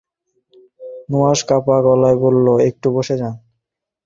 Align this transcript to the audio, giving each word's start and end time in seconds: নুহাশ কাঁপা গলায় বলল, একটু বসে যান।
নুহাশ 1.09 1.39
কাঁপা 1.49 1.77
গলায় 1.85 2.17
বলল, 2.23 2.47
একটু 2.69 2.87
বসে 2.95 3.15
যান। 3.21 3.33